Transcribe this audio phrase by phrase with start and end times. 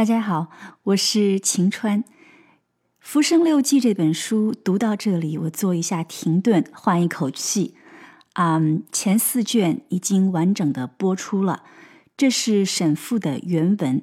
[0.00, 0.48] 大家好，
[0.84, 2.02] 我是晴川。
[3.00, 7.74] 《浮生六记》这本书读到这里，我做一下停顿，换一口气。
[8.32, 11.64] 嗯，前四卷已经完整的播出了，
[12.16, 14.00] 这是沈复的原文。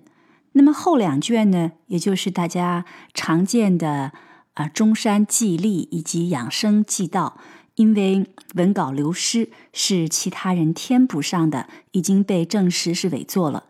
[0.52, 2.86] 那么后两卷呢，也就是大家
[3.16, 4.11] 常见的
[4.54, 7.39] 啊中山记历以及养生记道，
[7.73, 13.64] 因为文稿流失，是其他人填补上的，已经被证实是伪作了。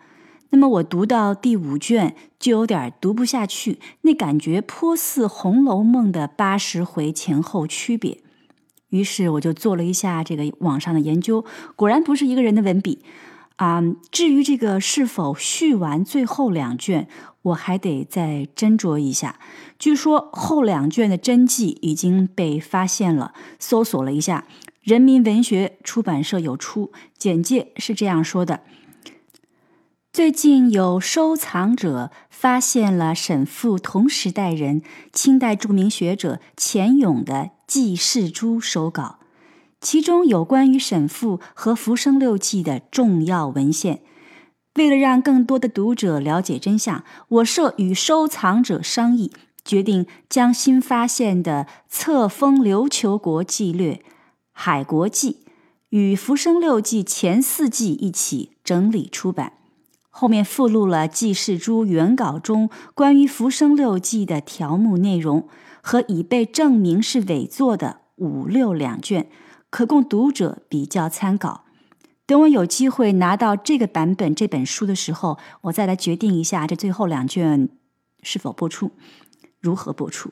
[0.50, 8.20] 那么我读到第五卷就有点读不下去，那感觉颇似《红楼梦》的八十回前后区别。
[8.90, 11.44] 于是我就做了一下这个网上的研究，
[11.76, 13.02] 果然不是一个人的文笔
[13.58, 13.84] 啊。
[14.10, 17.10] 至于这个是否续完最后两卷，
[17.42, 19.38] 我还得再斟酌一下。
[19.78, 24.46] 据说后两卷的真迹已经被发现了，搜索了一下，
[24.82, 28.62] 人民文学出版社有出，简介是这样说的。
[30.18, 34.82] 最近有收藏者发现了沈复同时代人
[35.14, 37.34] 清代著名学者钱勇的
[37.68, 39.20] 《记事诸》手稿，
[39.80, 44.02] 其中有关于沈复和《浮生六记》的重要文献。
[44.74, 49.32] 为了让更多的读者了解真相，我社与收藏者商议，
[49.64, 53.94] 决定将新发现的《册封琉球国纪略》
[54.52, 55.34] 《海国记》
[55.90, 59.54] 与《浮生六记》前四记一起整理出版。
[60.20, 65.48] 后面附录了记事诸原稿中关于《浮生六记》的条目内容
[65.80, 69.30] 和已被证明是伪作的五六两卷，
[69.70, 71.66] 可供读者比较参考。
[72.26, 77.70] 等我有机会拿到这个版本这本书的时候，我再来决定一下这最后两卷
[78.24, 78.94] 是否播出，
[79.60, 80.32] 如何播出。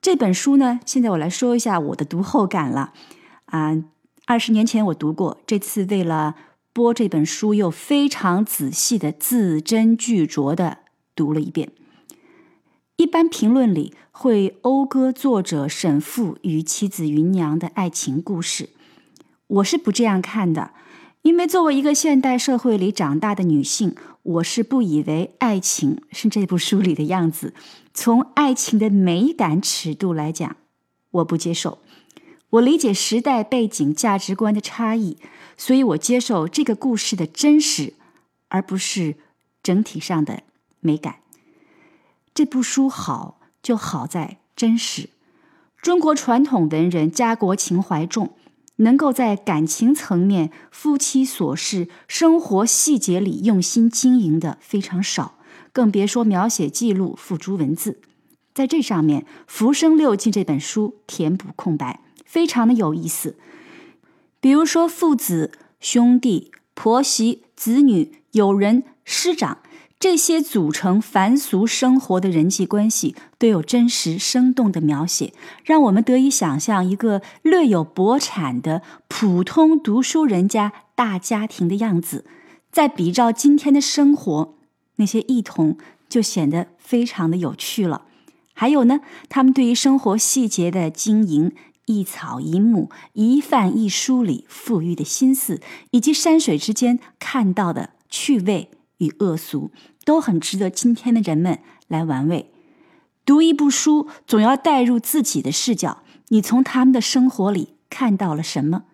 [0.00, 2.94] 这本书呢，现在我来说一下我的读后感了。
[3.44, 3.76] 啊，
[4.24, 6.34] 二十年前我读过，这次为了。
[6.74, 10.78] 播这本书又非常仔细的字斟句酌的
[11.14, 11.70] 读了一遍。
[12.96, 18.70] 一般评论里会讴歌作者沈复与妻子芸娘的爱情故事，
[19.46, 20.72] 我是不这样看的。
[21.22, 27.54] 因为作为一个现代社会里长大的女性，我是不以为爱情是这部书里的样子。
[27.92, 30.56] 从爱情的美感尺度来讲，
[31.12, 31.78] 我不接受。
[32.54, 35.16] 我理解时代背景、价值观的差异，
[35.56, 37.94] 所以我接受这个故事的真实，
[38.48, 39.16] 而不是
[39.62, 40.42] 整体上的
[40.78, 41.16] 美感。
[42.32, 45.08] 这部书好就好在真实。
[45.82, 48.36] 中国传统文人家国情怀重，
[48.76, 55.38] 能够在感情层面、夫妻琐事、生活细节里用心经营的非常少，
[55.72, 58.00] 更别说描写记录、付诸文字。
[58.54, 62.00] 在这上面，《浮生六记》这本书填补空白。
[62.24, 63.36] 非常的有意思，
[64.40, 69.58] 比如说父子、兄弟、婆媳、子女、友人、师长
[70.00, 75.32] 这些组成凡俗生活的人际关系，都有真实生动的描写，
[75.64, 82.26] 让我们得以想象一个略有薄产的普通读书人家大家庭的样子。
[82.70, 84.54] 再比照今天的生活，
[84.96, 88.02] 那些异同就显得非常的有趣了。
[88.52, 91.52] 还有呢，他们对于生活细节的经营。
[91.86, 99.70] 一草一木、一饭一书里富裕的心思，以及山水之间看到的趣味与恶俗，
[100.04, 101.58] 都很值得今天的人们
[101.88, 102.50] 来玩味。
[103.26, 108.84] 读一部书，总要带入自己的视角，你从他们的生活里看到了什么？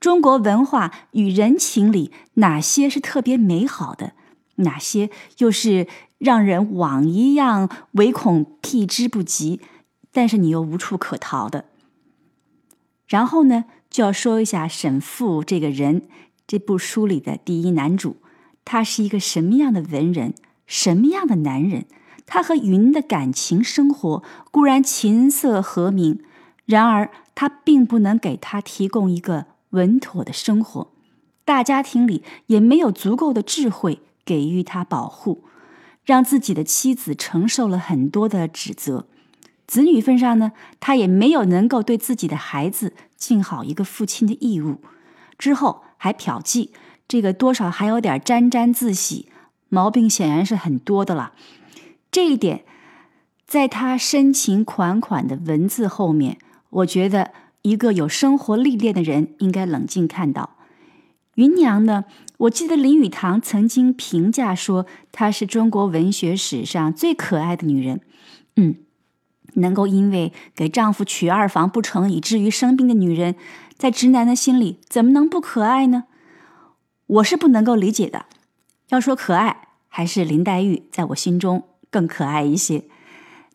[0.00, 4.12] 中国文化与人情里哪些是特别美好的？
[4.56, 5.86] 哪些又是
[6.18, 9.60] 让人往一样唯恐避之不及，
[10.12, 11.64] 但是你又无处可逃的？
[13.06, 16.02] 然后呢，就要说一下沈复这个人，
[16.46, 18.16] 这部书里的第一男主，
[18.64, 20.34] 他是一个什么样的文人，
[20.66, 21.86] 什么样的男人？
[22.26, 26.20] 他和云的感情生活固然琴瑟和鸣，
[26.64, 30.90] 然而他并不能给他提供一个稳妥的生活，
[31.44, 35.44] 大家庭里也没有足够的智慧给予他保护，
[36.06, 39.06] 让自己的妻子承受了很多的指责。
[39.66, 44.76] 子女份上呢，他也没有能够对自己的孩子尽好一个父亲的义务，
[45.38, 46.68] 之后还嫖妓，
[47.08, 49.28] 这个多少还有点沾沾自喜，
[49.70, 51.32] 毛病显然是很多的了。
[52.12, 52.64] 这一点，
[53.46, 56.36] 在他深情款款的文字后面，
[56.68, 57.32] 我觉得
[57.62, 60.56] 一个有生活历练的人应该冷静看到。
[61.36, 62.04] 芸娘呢，
[62.36, 68.02] 我记得林语堂曾经评价说，她是中国文学史上最可爱的女人。
[68.56, 68.76] 嗯。
[69.54, 73.34] 能够因为给丈夫娶二房不成，以至于生病的女人，
[73.76, 76.04] 在直男的心里怎么能不可爱呢？
[77.06, 78.26] 我是不能够理解的。
[78.88, 82.84] 要说可爱，还是林黛玉在我心中更可爱一些。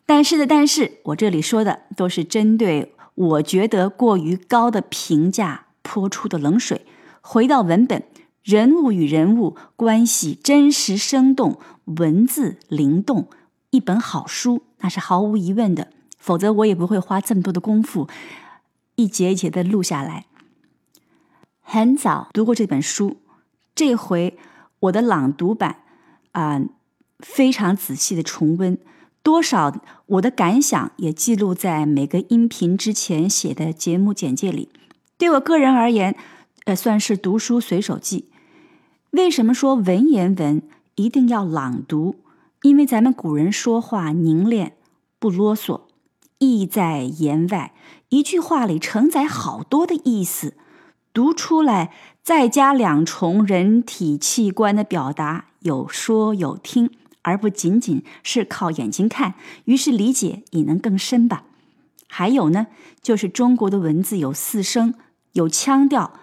[0.06, 6.84] 但是的，但是我这里说的都是针对我觉得过于高的评价泼出的冷水。
[7.20, 8.02] 回到文本，
[8.42, 13.28] 人物与人物关系真实生动，文字灵动，
[13.70, 15.88] 一本好书那是毫无疑问的。
[16.18, 18.06] 否则我也不会花这么多的功夫，
[18.96, 20.26] 一节一节的录下来。
[21.62, 23.22] 很早读过这本书，
[23.74, 24.36] 这回
[24.80, 25.78] 我的朗读版
[26.32, 26.60] 啊，
[27.20, 28.76] 非常仔细的重温，
[29.22, 29.74] 多少
[30.04, 34.68] 我的感想也记录在每个音频之前写的节目简介里。
[35.16, 36.14] 对我个人而言，
[36.64, 38.28] 呃，算是读书随手记。
[39.12, 40.60] 为什么说文言文
[40.96, 42.16] 一定要朗读？
[42.62, 44.76] 因为咱们古人说话凝练，
[45.18, 45.82] 不啰嗦。
[46.38, 47.74] 意在言外，
[48.08, 50.54] 一句话里承载好多的意思，
[51.12, 51.92] 读出来
[52.22, 56.90] 再加两重人体器官的表达，有说有听，
[57.20, 59.34] 而不仅仅是靠眼睛看，
[59.66, 61.44] 于是理解也能更深吧。
[62.08, 62.68] 还有呢，
[63.02, 64.94] 就是中国的文字有四声，
[65.32, 66.14] 有腔调，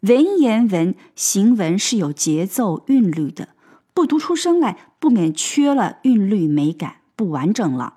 [0.00, 3.50] 文言文行文是有节奏韵律的，
[3.98, 7.94] 不读出声来，不免缺了韵律美感，不完整了。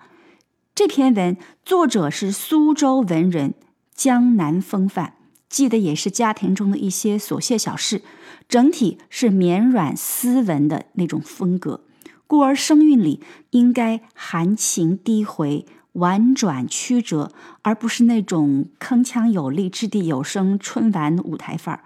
[0.74, 3.54] 这篇文作者是苏州文人，
[3.94, 5.14] 江南风范，
[5.48, 8.02] 记的也是家庭中的一些琐屑小事，
[8.50, 11.84] 整体是绵软斯文的那种风格，
[12.26, 13.22] 故而声韵里
[13.52, 17.32] 应该含情低回、婉转曲折，
[17.62, 21.84] 而不是那种铿锵有力、掷地有声、春晚舞台范儿。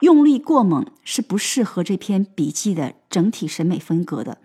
[0.00, 4.36] 用力过猛是不适合这篇笔记的整体审美风格的。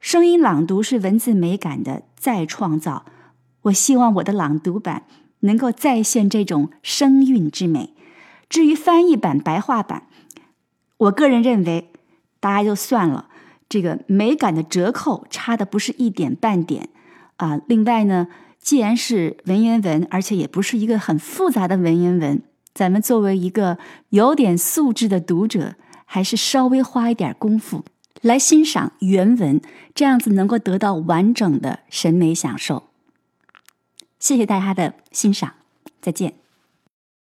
[0.00, 3.06] 声音朗读是文字美感的再创造，
[3.62, 5.04] 我希望我的朗读版
[5.40, 7.94] 能够再现这种声韵之美。
[8.50, 10.02] 至于翻译版、白话版，
[10.98, 11.90] 我个人认为，
[12.38, 13.30] 大家就算了，
[13.66, 16.90] 这个美感的折扣差的不是一点半点
[17.36, 17.58] 啊。
[17.66, 18.28] 另外呢，
[18.58, 22.42] 既然是文言文，而且也不是一个很复杂的文言文，
[22.74, 23.78] 咱们作为一个
[24.10, 25.76] 有点素质的读者，
[26.12, 27.84] 还是稍微花一点功夫。
[28.20, 29.60] 来欣赏原文，
[29.94, 32.88] 这样子能够得到完整的审美享受。
[34.18, 35.54] 谢谢大家的欣赏，
[36.02, 36.34] 再见。